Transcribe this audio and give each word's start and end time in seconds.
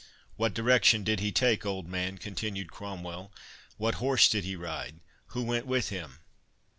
—What 0.35 0.55
direction 0.55 1.03
did 1.03 1.19
he 1.19 1.31
take, 1.31 1.63
old 1.63 1.87
man?" 1.87 2.17
continued 2.17 2.71
Cromwell—"what 2.71 3.93
horse 3.93 4.27
did 4.27 4.43
he 4.43 4.55
ride—who 4.55 5.43
went 5.43 5.67
with 5.67 5.89
him?" 5.89 6.21